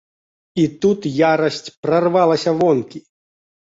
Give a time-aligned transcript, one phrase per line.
[0.61, 0.99] І тут
[1.33, 2.99] ярасць прарвалася вонкі.